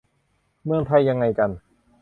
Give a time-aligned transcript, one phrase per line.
[0.65, 1.49] เมืองไทยยังไงกัน